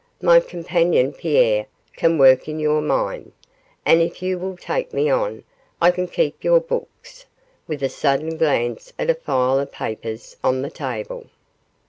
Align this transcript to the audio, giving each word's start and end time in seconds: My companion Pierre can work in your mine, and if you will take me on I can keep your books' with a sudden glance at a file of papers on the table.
My 0.19 0.39
companion 0.39 1.13
Pierre 1.13 1.67
can 1.95 2.17
work 2.17 2.47
in 2.49 2.59
your 2.59 2.81
mine, 2.81 3.33
and 3.85 4.01
if 4.01 4.23
you 4.23 4.39
will 4.39 4.57
take 4.57 4.95
me 4.95 5.11
on 5.11 5.43
I 5.79 5.91
can 5.91 6.07
keep 6.07 6.43
your 6.43 6.59
books' 6.59 7.27
with 7.67 7.83
a 7.83 7.87
sudden 7.89 8.35
glance 8.35 8.91
at 8.97 9.11
a 9.11 9.13
file 9.13 9.59
of 9.59 9.71
papers 9.71 10.37
on 10.43 10.63
the 10.63 10.71
table. 10.71 11.27